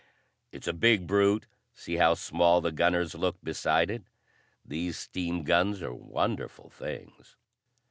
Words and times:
"It's 0.51 0.65
a 0.67 0.73
big 0.73 1.05
brute: 1.05 1.45
see 1.75 1.97
how 1.97 2.15
small 2.15 2.59
the 2.59 2.71
gunners 2.71 3.13
look 3.13 3.37
beside 3.43 3.91
it? 3.91 4.01
These 4.65 4.97
steam 4.97 5.43
guns 5.43 5.83
are 5.83 5.93
wonderful 5.93 6.71
things." 6.71 7.35